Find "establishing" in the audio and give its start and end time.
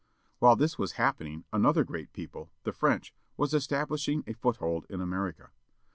3.53-4.23